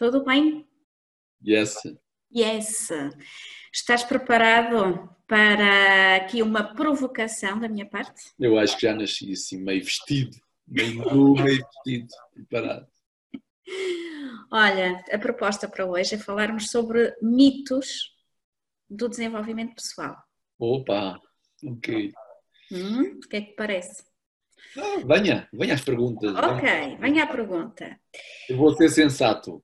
[0.00, 0.66] Tudo bem?
[1.46, 1.74] Yes.
[2.34, 2.88] Yes.
[3.70, 8.32] Estás preparado para aqui uma provocação da minha parte?
[8.38, 12.88] Eu acho que já nasci assim, meio vestido, meio nu, meio vestido, preparado.
[14.50, 18.16] Olha, a proposta para hoje é falarmos sobre mitos
[18.88, 20.16] do desenvolvimento pessoal.
[20.58, 21.20] Opa,
[21.62, 22.10] ok.
[22.72, 24.02] Hum, o que é que parece?
[24.78, 26.34] Ah, venha, venha às perguntas.
[26.34, 28.00] Ok, venha à pergunta.
[28.48, 29.62] Eu vou ser sensato.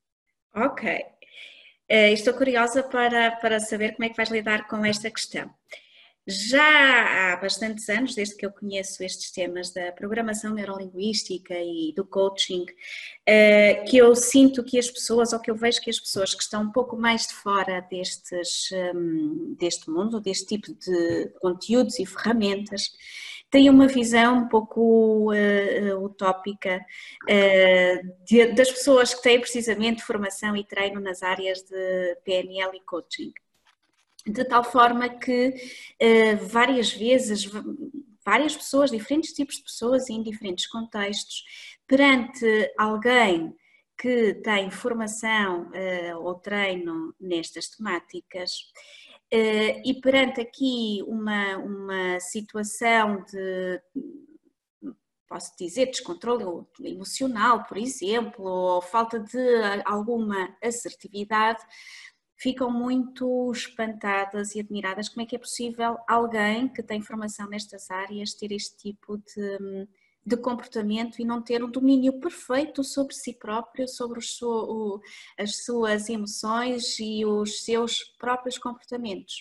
[0.56, 0.88] Ok.
[0.88, 5.50] Uh, estou curiosa para, para saber como é que vais lidar com esta questão.
[6.27, 12.06] Já há bastantes anos, desde que eu conheço estes temas da programação neurolinguística e do
[12.06, 16.34] coaching, uh, que eu sinto que as pessoas, ou que eu vejo que as pessoas
[16.34, 21.98] que estão um pouco mais de fora destes, um, deste mundo, deste tipo de conteúdos
[21.98, 22.91] e ferramentas,
[23.50, 26.84] têm uma visão um pouco uh, utópica
[27.25, 32.80] uh, de, das pessoas que têm precisamente formação e treino nas áreas de PNL e
[32.80, 33.33] coaching.
[34.27, 35.55] De tal forma que
[36.02, 37.48] uh, várias vezes,
[38.24, 41.44] várias pessoas, diferentes tipos de pessoas em diferentes contextos,
[41.86, 43.55] perante alguém
[43.98, 45.70] que tem formação
[46.20, 53.80] ou treino nestas temáticas, Uh, e perante aqui uma, uma situação de,
[55.28, 56.44] posso dizer, descontrole
[56.80, 59.38] emocional, por exemplo, ou falta de
[59.84, 61.60] alguma assertividade,
[62.36, 65.08] ficam muito espantadas e admiradas.
[65.08, 69.89] Como é que é possível alguém que tem formação nestas áreas ter este tipo de
[70.27, 75.01] de comportamento e não ter um domínio perfeito sobre si próprio, sobre o,
[75.39, 79.35] as suas emoções e os seus próprios comportamentos.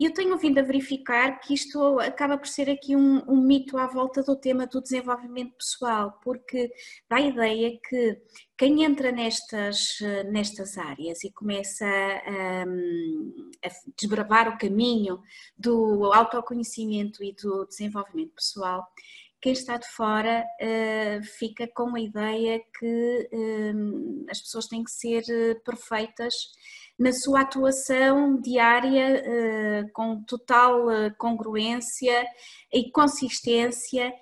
[0.00, 3.76] E eu tenho vindo a verificar que isto acaba por ser aqui um, um, mito
[3.76, 6.72] à volta do tema do desenvolvimento pessoal, porque
[7.10, 8.16] dá a ideia que
[8.56, 9.98] quem entra nestas,
[10.30, 13.70] nestas áreas e começa a, a
[14.00, 15.20] desbravar o caminho
[15.58, 18.86] do autoconhecimento e do desenvolvimento pessoal
[19.40, 24.90] quem está de fora uh, fica com a ideia que uh, as pessoas têm que
[24.90, 26.34] ser eh, perfeitas
[26.98, 32.26] na sua atuação diária, uh, com total congruência
[32.72, 34.12] e consistência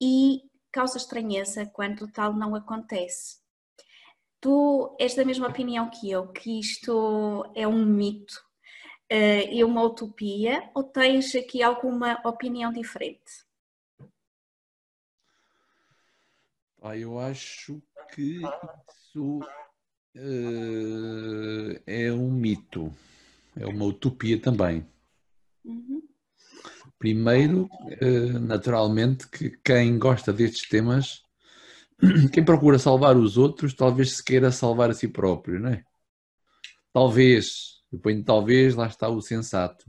[0.00, 3.38] e causa estranheza quando tal não acontece.
[4.40, 8.44] Tu és da mesma opinião que eu, que isto é um mito
[9.50, 13.45] e uma utopia, ou tens aqui alguma opinião diferente?
[16.82, 17.82] Ah, eu acho
[18.14, 19.40] que isso
[20.16, 22.92] uh, é um mito,
[23.56, 24.86] é uma utopia também.
[25.64, 26.02] Uhum.
[26.98, 27.68] Primeiro,
[28.02, 31.22] uh, naturalmente, que quem gosta destes temas,
[32.32, 35.84] quem procura salvar os outros, talvez se queira salvar a si próprio, não é?
[36.92, 39.84] Talvez, eu ponho talvez, lá está o sensato.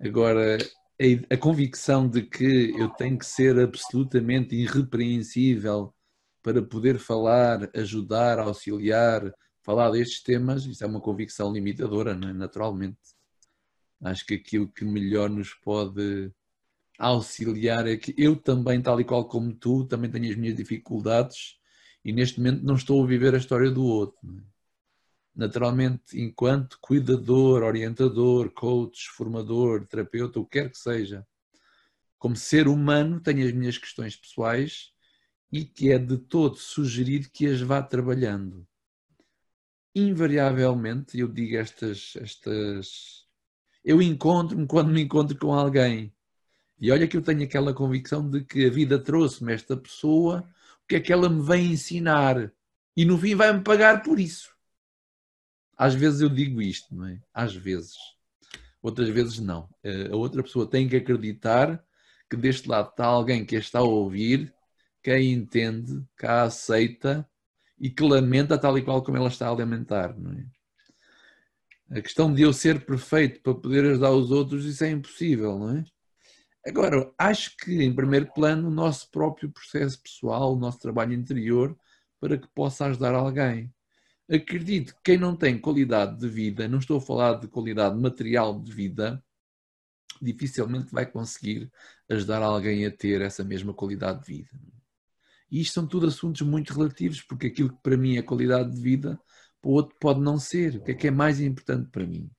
[0.00, 0.58] Agora,
[1.00, 5.94] a, a convicção de que eu tenho que ser absolutamente irrepreensível
[6.42, 9.32] para poder falar, ajudar, auxiliar,
[9.62, 12.32] falar destes temas, isso é uma convicção limitadora, é?
[12.32, 12.98] naturalmente.
[14.02, 16.32] Acho que aquilo que melhor nos pode
[16.98, 21.58] auxiliar é que eu também, tal e qual como tu, também tenho as minhas dificuldades
[22.04, 24.18] e neste momento não estou a viver a história do outro.
[25.38, 31.24] Naturalmente, enquanto cuidador, orientador, coach, formador, terapeuta, o que quer que seja,
[32.18, 34.92] como ser humano, tenho as minhas questões pessoais
[35.52, 38.66] e que é de todo sugerido que as vá trabalhando.
[39.94, 42.14] Invariavelmente, eu digo estas.
[42.16, 43.24] estas
[43.84, 46.12] eu encontro-me quando me encontro com alguém.
[46.80, 50.40] E olha que eu tenho aquela convicção de que a vida trouxe-me esta pessoa,
[50.82, 52.52] o que é que ela me vem ensinar?
[52.96, 54.57] E no fim vai-me pagar por isso.
[55.78, 57.20] Às vezes eu digo isto, não é?
[57.32, 57.94] Às vezes.
[58.82, 59.68] Outras vezes não.
[59.84, 61.82] Eh, a outra pessoa tem que acreditar
[62.28, 64.52] que deste lado está alguém que a está a ouvir,
[65.02, 67.28] que a entende, que a aceita
[67.78, 70.44] e que lamenta tal e qual como ela está a lamentar, não é?
[71.98, 75.78] A questão de eu ser perfeito para poder ajudar os outros, isso é impossível, não
[75.78, 75.84] é?
[76.66, 81.74] Agora, acho que, em primeiro plano, o nosso próprio processo pessoal, o nosso trabalho interior,
[82.20, 83.72] para que possa ajudar alguém.
[84.30, 88.60] Acredito que quem não tem qualidade de vida, não estou a falar de qualidade material
[88.60, 89.22] de vida,
[90.20, 91.70] dificilmente vai conseguir
[92.08, 94.50] ajudar alguém a ter essa mesma qualidade de vida.
[95.50, 98.80] E isto são tudo assuntos muito relativos, porque aquilo que para mim é qualidade de
[98.80, 99.18] vida,
[99.62, 100.76] para o outro pode não ser.
[100.76, 102.30] O que é que é mais importante para mim?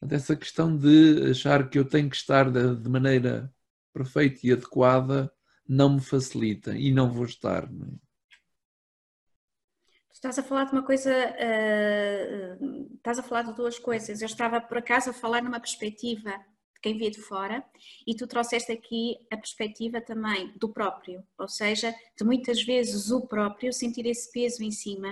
[0.00, 3.52] Portanto, essa questão de achar que eu tenho que estar de, maneira
[3.92, 5.30] perfeita e adequada
[5.68, 7.70] não me facilita e não vou estar.
[7.70, 8.11] Não é?
[10.22, 14.22] Estás a falar de uma coisa, uh, estás a falar de duas coisas.
[14.22, 17.64] Eu estava por acaso a falar numa perspectiva de quem vê de fora
[18.06, 23.26] e tu trouxeste aqui a perspectiva também do próprio, ou seja, de muitas vezes o
[23.26, 25.10] próprio sentir esse peso em cima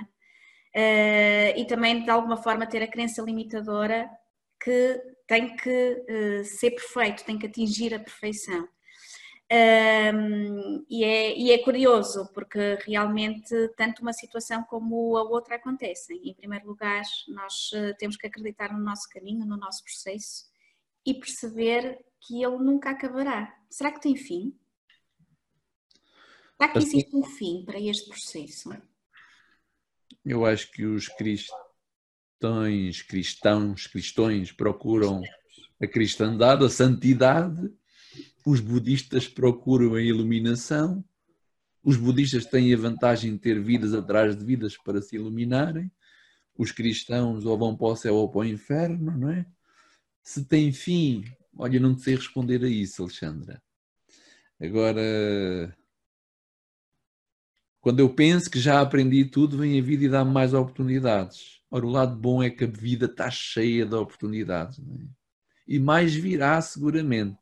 [0.77, 4.09] uh, e também de alguma forma ter a crença limitadora
[4.63, 8.69] que tem que uh, ser perfeito, tem que atingir a perfeição.
[9.52, 16.20] Um, e, é, e, é, curioso porque realmente tanto uma situação como a outra acontecem.
[16.23, 20.44] Em primeiro lugar, nós uh, temos que acreditar no nosso caminho, no nosso processo
[21.05, 23.52] e perceber que ele nunca acabará.
[23.69, 24.56] Será que tem fim?
[26.56, 28.70] Será que existe um fim para este processo?
[30.25, 35.23] Eu acho que os cristãos, cristãos, cristões procuram
[35.82, 37.80] a cristandade, a santidade
[38.47, 41.05] os budistas procuram a iluminação,
[41.83, 45.91] os budistas têm a vantagem de ter vidas atrás de vidas para se iluminarem,
[46.57, 49.47] os cristãos ou vão para o céu ou para o inferno, não é?
[50.23, 51.25] Se tem fim,
[51.57, 53.63] olha, não sei responder a isso, Alexandra.
[54.61, 55.75] Agora,
[57.81, 61.63] quando eu penso que já aprendi tudo, vem a vida e dá-me mais oportunidades.
[61.71, 64.79] Ora, o lado bom é que a vida está cheia de oportunidades.
[64.79, 65.07] É?
[65.67, 67.39] E mais virá seguramente.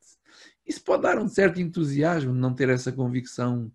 [0.69, 3.73] Isso pode dar um certo entusiasmo, não ter essa convicção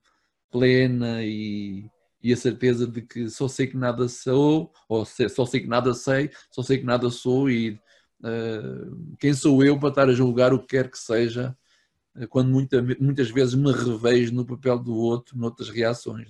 [0.51, 1.89] plena e,
[2.21, 5.95] e a certeza de que só sei que nada sou, ou só sei que nada
[5.95, 7.71] sei, só sei que nada sou e
[8.23, 11.57] uh, quem sou eu para estar a julgar o que quer que seja,
[12.15, 16.29] uh, quando muita, muitas vezes me revejo no papel do outro, noutras reações.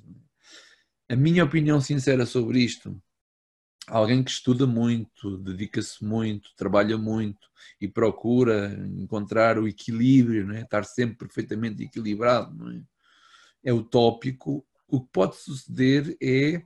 [1.10, 1.14] É?
[1.14, 2.98] A minha opinião sincera sobre isto
[3.88, 7.48] alguém que estuda muito, dedica-se muito, trabalha muito
[7.80, 10.62] e procura encontrar o equilíbrio, é?
[10.62, 12.82] estar sempre perfeitamente equilibrado, é?
[13.66, 14.66] é utópico.
[14.88, 16.62] O que pode suceder é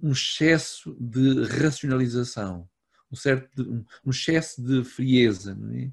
[0.00, 2.68] um excesso de racionalização,
[3.10, 5.58] um, certo, um excesso de frieza.
[5.74, 5.90] É?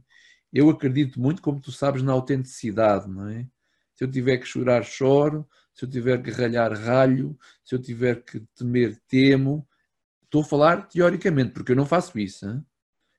[0.52, 3.08] Eu acredito muito, como tu sabes, na autenticidade.
[3.34, 3.46] É?
[3.96, 5.48] Se eu tiver que chorar, choro.
[5.74, 7.38] Se eu tiver que ralhar, ralho.
[7.64, 9.68] Se eu tiver que temer, temo
[10.28, 12.46] Estou a falar teoricamente, porque eu não faço isso.
[12.46, 12.66] Hein?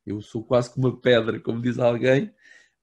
[0.06, 2.32] Eu sou quase como uma pedra, como diz alguém,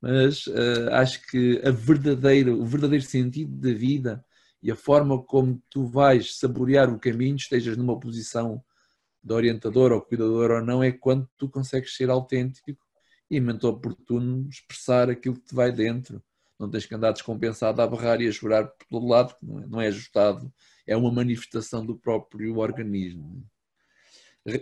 [0.02, 4.26] mas uh, acho que a verdadeira, o verdadeiro sentido da vida
[4.64, 8.64] e a forma como tu vais saborear o caminho, estejas numa posição
[9.24, 12.76] de orientador ou cuidador ou não, é quando tu consegues ser autêntico
[13.30, 16.24] e, momento oportuno, expressar aquilo que te vai dentro.
[16.60, 19.60] Não tens que andar descompensado a berrar e a chorar por todo lado, porque não
[19.60, 20.52] é, não é ajustado.
[20.88, 23.46] É uma manifestação do próprio organismo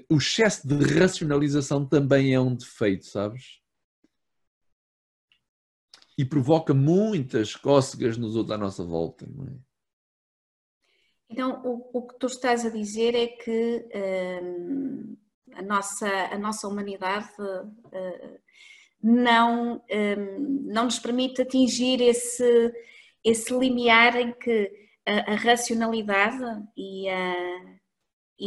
[0.09, 3.59] o excesso de racionalização também é um defeito, sabes?
[6.17, 9.57] E provoca muitas cócegas nos outros à nossa volta, não é?
[11.29, 13.89] Então, o, o que tu estás a dizer é que
[14.43, 15.17] hum,
[15.53, 18.53] a, nossa, a nossa humanidade hum,
[19.01, 22.71] não, hum, não nos permite atingir esse,
[23.23, 24.71] esse limiar em que
[25.07, 26.37] a, a racionalidade
[26.77, 27.33] e a,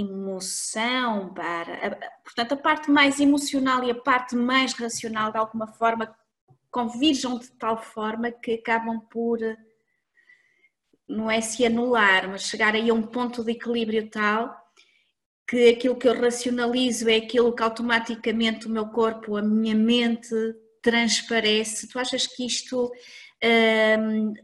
[0.00, 6.14] emoção, para, portanto, a parte mais emocional e a parte mais racional, de alguma forma,
[6.70, 9.38] convirjam de tal forma que acabam por,
[11.08, 14.66] não é se anular, mas chegar aí a um ponto de equilíbrio tal
[15.48, 20.34] que aquilo que eu racionalizo é aquilo que automaticamente o meu corpo, a minha mente
[20.82, 21.88] transparece.
[21.88, 22.90] Tu achas que isto
[23.98, 24.34] hum,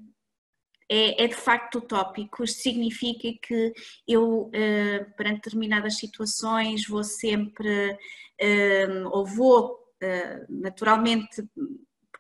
[0.93, 2.47] é, é de facto utópico.
[2.47, 3.73] Significa que
[4.07, 11.43] eu, uh, perante determinadas situações, vou sempre, uh, ou vou uh, naturalmente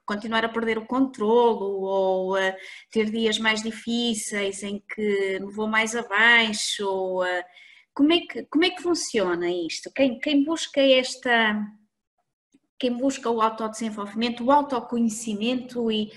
[0.06, 2.54] continuar a perder o controlo ou uh,
[2.90, 7.44] ter dias mais difíceis em que me vou mais abaixo ou, uh,
[7.92, 9.92] como, é que, como é que funciona isto?
[9.94, 11.62] Quem, quem busca esta
[12.78, 16.10] quem busca o autodesenvolvimento, o autoconhecimento e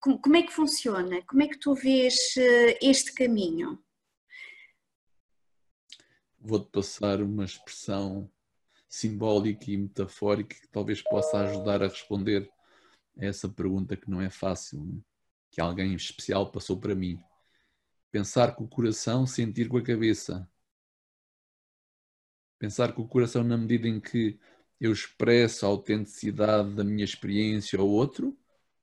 [0.00, 1.22] como é que funciona?
[1.22, 3.82] Como é que tu vês eh, este caminho?
[6.38, 8.30] Vou-te passar uma expressão
[8.88, 12.50] simbólica e metafórica que talvez possa ajudar a responder
[13.18, 15.00] a essa pergunta que não é fácil, né?
[15.50, 17.18] que alguém especial passou para mim.
[18.10, 20.48] Pensar com o coração, sentir com a cabeça.
[22.58, 24.38] Pensar que o coração, na medida em que
[24.80, 28.36] eu expresso a autenticidade da minha experiência ao outro,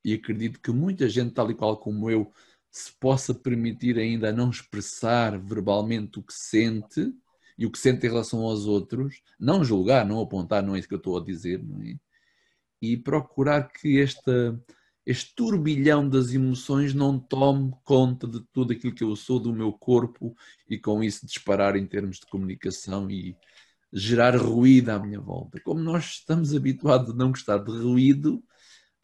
[0.04, 2.32] e acredito que muita gente, tal e qual como eu,
[2.72, 7.14] se possa permitir ainda não expressar verbalmente o que sente
[7.58, 10.88] e o que sente em relação aos outros, não julgar, não apontar, não é isso
[10.88, 11.96] que eu estou a dizer, não é?
[12.82, 14.60] E procurar que esta,
[15.06, 19.72] este turbilhão das emoções não tome conta de tudo aquilo que eu sou, do meu
[19.72, 20.36] corpo,
[20.68, 23.38] e com isso disparar em termos de comunicação e
[23.92, 25.62] gerar ruído à minha volta.
[25.62, 28.44] Como nós estamos habituados a não gostar de ruído,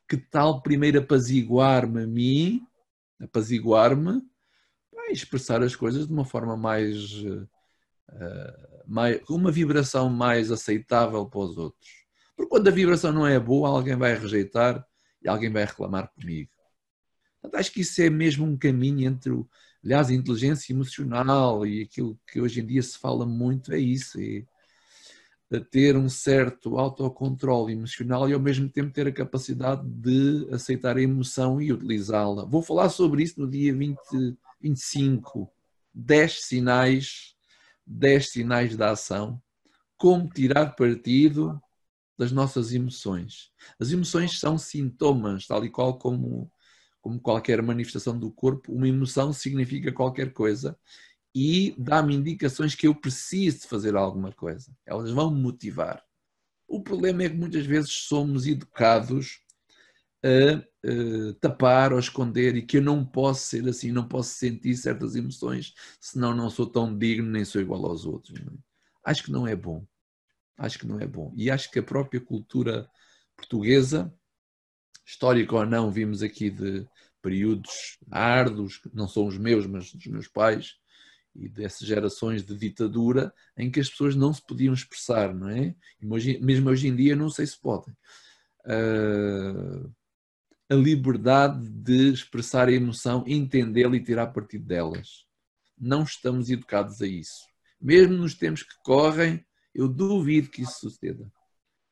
[0.10, 2.68] que tal primeiro apaziguar-me a mim
[3.22, 4.22] apaziguar-me
[5.10, 7.48] e expressar as coisas de uma forma mais, uh,
[8.88, 9.22] mais.
[9.30, 11.89] uma vibração mais aceitável para os outros.
[12.36, 14.86] Porque quando a vibração não é boa, alguém vai rejeitar
[15.22, 16.51] e alguém vai reclamar comigo.
[17.42, 19.34] Portanto, acho que isso é mesmo um caminho entre,
[19.84, 24.20] aliás, a inteligência emocional e aquilo que hoje em dia se fala muito, é isso.
[24.20, 24.46] É,
[25.51, 30.98] a ter um certo autocontrole emocional e ao mesmo tempo ter a capacidade de aceitar
[30.98, 32.46] a emoção e utilizá-la.
[32.46, 33.98] Vou falar sobre isso no dia 20,
[34.62, 35.51] 25.
[35.94, 37.36] 10 sinais,
[37.86, 39.41] 10 sinais da ação.
[39.98, 41.60] Como tirar partido
[42.18, 43.50] das nossas emoções.
[43.79, 46.51] As emoções são sintomas, tal e qual como,
[47.01, 48.74] como qualquer manifestação do corpo.
[48.74, 50.77] Uma emoção significa qualquer coisa
[51.33, 54.71] e dá-me indicações que eu preciso de fazer alguma coisa.
[54.86, 56.03] Elas vão me motivar.
[56.67, 59.41] O problema é que muitas vezes somos educados
[60.24, 64.75] a, a, tapar ou esconder e que eu não posso ser assim, não posso sentir
[64.75, 68.39] certas emoções, senão não sou tão digno nem sou igual aos outros.
[68.39, 68.43] É?
[69.03, 69.86] Acho que não é bom.
[70.57, 71.33] Acho que não é bom.
[71.36, 72.89] E acho que a própria cultura
[73.36, 74.13] portuguesa,
[75.05, 76.86] histórica ou não, vimos aqui de
[77.21, 80.75] períodos árduos, não são os meus, mas dos meus pais,
[81.36, 85.75] e dessas gerações de ditadura em que as pessoas não se podiam expressar, não é?
[86.41, 87.95] mesmo hoje em dia não sei se podem.
[88.65, 89.91] Uh,
[90.69, 95.25] a liberdade de expressar a emoção, entendê-la e tirar partido delas.
[95.77, 97.48] Não estamos educados a isso.
[97.81, 99.43] Mesmo nos tempos que correm,
[99.74, 101.31] eu duvido que isso suceda.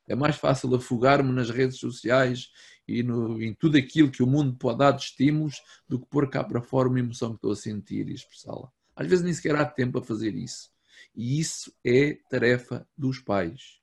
[0.08, 2.50] É mais fácil afogar-me nas redes sociais
[2.88, 5.56] e no, em tudo aquilo que o mundo pode dar de estímulos
[5.88, 8.72] do que pôr cá para fora uma emoção que estou a sentir e expressá-la.
[8.98, 10.72] Às vezes nem sequer há tempo a fazer isso.
[11.16, 13.80] E isso é tarefa dos pais.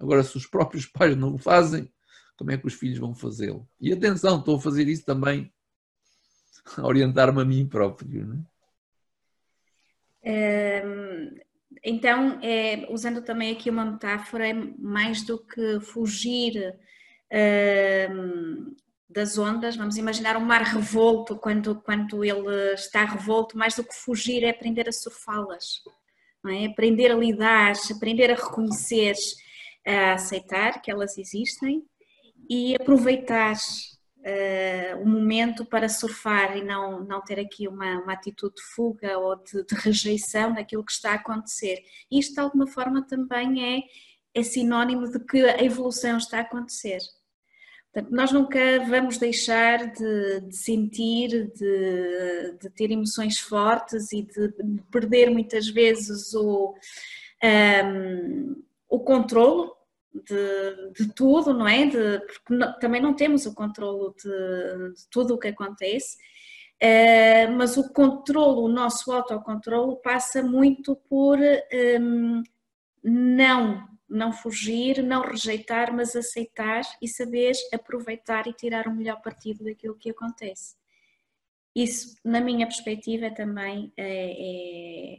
[0.00, 1.88] Agora, se os próprios pais não o fazem,
[2.36, 3.68] como é que os filhos vão fazê-lo?
[3.80, 5.52] E atenção, estou a fazer isso também
[6.76, 8.26] a orientar-me a mim próprio.
[8.26, 8.44] Não
[10.24, 10.82] é?
[11.84, 16.76] então, é, usando também aqui uma metáfora, é mais do que fugir
[19.12, 23.94] das ondas, vamos imaginar um mar revolto, quando, quando ele está revolto, mais do que
[23.94, 25.82] fugir é aprender a surfá-las,
[26.48, 26.66] é?
[26.66, 29.14] aprender a lidar, aprender a reconhecer,
[29.86, 31.84] a aceitar que elas existem
[32.48, 38.54] e aproveitar uh, o momento para surfar e não, não ter aqui uma, uma atitude
[38.56, 41.82] de fuga ou de, de rejeição daquilo que está a acontecer.
[42.10, 43.82] Isto, de alguma forma, também é,
[44.34, 46.98] é sinónimo de que a evolução está a acontecer.
[47.92, 48.58] Portanto, nós nunca
[48.88, 54.48] vamos deixar de, de sentir, de, de, ter emoções fortes e de
[54.90, 56.74] perder muitas vezes o,
[57.44, 59.76] um, o controlo
[60.14, 61.86] de, de, tudo, não é?
[61.86, 66.16] Porque não, também não temos o controlo de, de tudo o que acontece,
[66.82, 72.42] uh, mas o controlo, o nosso autocontrolo passa muito por um,
[73.04, 79.64] não não fugir, não rejeitar, mas aceitar e saber aproveitar e tirar o melhor partido
[79.64, 80.76] daquilo que acontece.
[81.74, 85.16] Isso, na minha perspectiva, também é,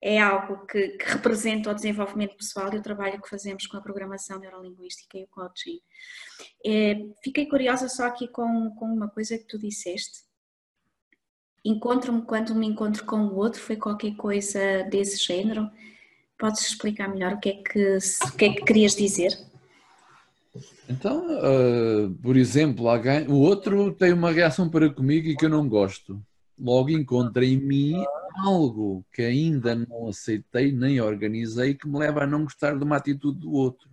[0.00, 3.76] é, é algo que, que, representa o desenvolvimento pessoal e o trabalho que fazemos com
[3.76, 5.78] a programação neurolinguística e o coaching.
[6.64, 10.22] É, fiquei curiosa só aqui com, com uma coisa que tu disseste.
[11.62, 15.70] Encontro-me quando me encontro com o outro, foi qualquer coisa desse género
[16.42, 19.30] Podes explicar melhor o que é que, o que, é que querias dizer?
[20.88, 25.48] Então, uh, por exemplo, alguém, o outro tem uma reação para comigo e que eu
[25.48, 26.20] não gosto.
[26.58, 28.04] Logo encontra em mim
[28.44, 32.96] algo que ainda não aceitei nem organizei que me leva a não gostar de uma
[32.96, 33.88] atitude do outro.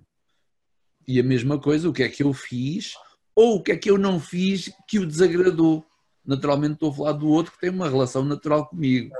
[1.08, 2.96] E a mesma coisa, o que é que eu fiz
[3.36, 5.86] ou o que é que eu não fiz que o desagradou.
[6.25, 9.13] Naturalmente estou a falar do outro que tem uma relação natural comigo.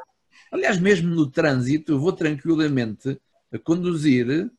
[0.51, 3.20] Aliás, mesmo no trânsito, eu vou tranquilamente
[3.51, 4.50] a conduzir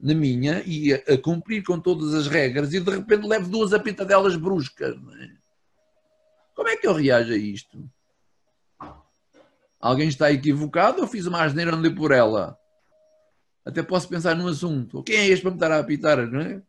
[0.00, 3.72] na minha e a, a cumprir com todas as regras e de repente levo duas
[3.72, 4.94] apitadelas bruscas.
[4.94, 5.30] É?
[6.54, 7.88] Como é que eu reajo a isto?
[9.80, 12.58] Alguém está equivocado ou fiz uma asneira onde por ela?
[13.68, 15.02] até posso pensar num assunto.
[15.02, 16.62] Quem é este para me estar a apitar, não é?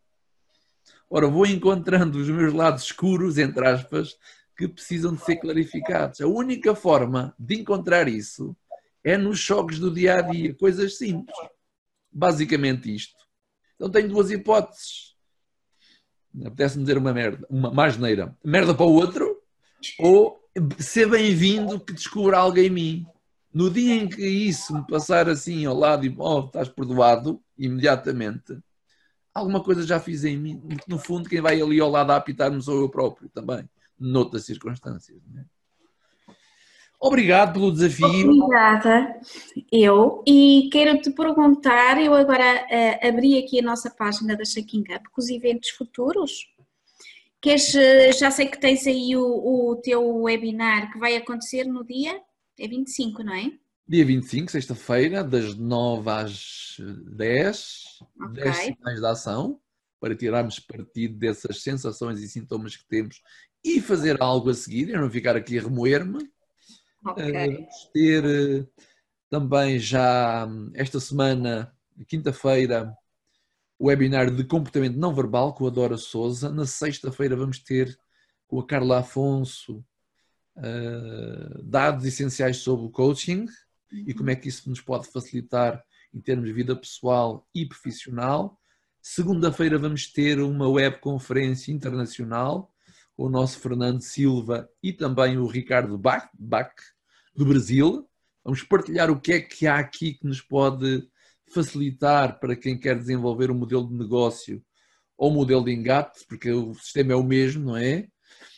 [1.10, 4.18] Ora, vou encontrando os meus lados escuros, entre aspas,
[4.60, 6.20] que precisam de ser clarificados.
[6.20, 8.54] A única forma de encontrar isso
[9.02, 11.38] é nos choques do dia a dia, coisas simples.
[12.12, 13.16] Basicamente isto.
[13.76, 15.16] Então tenho duas hipóteses.
[16.44, 18.38] Apetece-me dizer uma merda, uma mais neira.
[18.44, 19.42] Merda para o outro
[19.98, 20.38] ou
[20.78, 23.06] ser bem-vindo que descubra algo em mim.
[23.54, 28.60] No dia em que isso me passar assim ao lado e oh, estás perdoado, imediatamente,
[29.34, 30.62] alguma coisa já fiz em mim.
[30.86, 33.64] No fundo, quem vai ali ao lado a apitar-me sou eu próprio também,
[34.00, 35.22] noutras circunstâncias.
[35.28, 35.46] Né?
[37.00, 38.30] Obrigado pelo desafio.
[38.30, 39.20] Obrigada,
[39.72, 40.22] eu.
[40.28, 45.10] E quero te perguntar, eu agora uh, abri aqui a nossa página da Shaking Up
[45.12, 46.32] com os eventos futuros.
[47.42, 51.86] Queres, eh, já sei que tens aí o, o teu webinar que vai acontecer no
[51.86, 52.20] dia
[52.60, 53.50] é 25, não é?
[53.88, 58.44] Dia 25, sexta-feira, das 9 às 10, okay.
[58.44, 59.60] 10 sinais de ação,
[60.00, 63.22] para tirarmos partido dessas sensações e sintomas que temos
[63.64, 66.30] e fazer algo a seguir, e não ficar aqui a remoer-me.
[67.06, 67.32] Okay.
[67.32, 68.68] Uh, vamos ter uh,
[69.30, 71.74] também já esta semana,
[72.08, 72.96] quinta-feira,
[73.78, 76.50] o webinar de comportamento não verbal com a Dora Souza.
[76.50, 77.98] Na sexta-feira vamos ter
[78.48, 79.86] com a Carla Afonso
[80.58, 83.46] uh, dados essenciais sobre o coaching
[83.92, 84.04] uhum.
[84.08, 88.59] e como é que isso nos pode facilitar em termos de vida pessoal e profissional.
[89.02, 92.74] Segunda-feira vamos ter uma webconferência internacional
[93.16, 96.74] com o nosso Fernando Silva e também o Ricardo Bach, Bach
[97.34, 98.08] do Brasil.
[98.44, 101.08] Vamos partilhar o que é que há aqui que nos pode
[101.50, 104.62] facilitar para quem quer desenvolver um modelo de negócio
[105.18, 108.08] ou modelo de engate, porque o sistema é o mesmo, não é?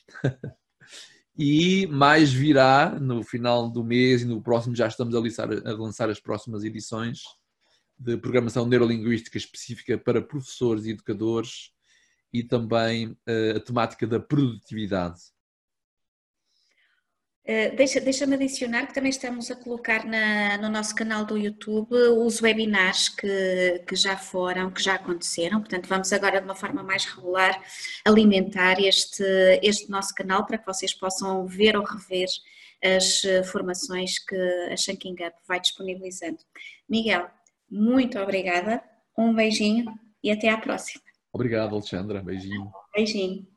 [1.37, 5.71] e mais virá no final do mês e no próximo já estamos a lançar, a
[5.73, 7.21] lançar as próximas edições
[8.01, 11.71] de programação neurolinguística específica para professores e educadores
[12.33, 15.19] e também uh, a temática da produtividade.
[17.43, 21.93] Uh, Deixa-me deixa adicionar que também estamos a colocar na, no nosso canal do YouTube
[21.93, 26.81] os webinars que, que já foram, que já aconteceram, portanto vamos agora de uma forma
[26.81, 27.61] mais regular
[28.05, 29.23] alimentar este,
[29.61, 32.29] este nosso canal para que vocês possam ver ou rever
[32.83, 34.35] as eh, formações que
[34.71, 36.39] a Shanking Up vai disponibilizando.
[36.89, 37.29] Miguel,
[37.71, 38.83] muito obrigada,
[39.17, 39.85] um beijinho
[40.23, 41.01] e até à próxima.
[41.31, 42.69] Obrigado, Alexandra, beijinho.
[42.93, 43.47] Beijinho.